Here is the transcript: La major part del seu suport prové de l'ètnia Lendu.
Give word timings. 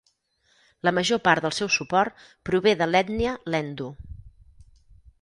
La 0.87 0.93
major 0.99 1.21
part 1.27 1.45
del 1.45 1.53
seu 1.59 1.71
suport 1.77 2.25
prové 2.51 2.75
de 2.83 2.91
l'ètnia 2.91 3.39
Lendu. 3.57 3.95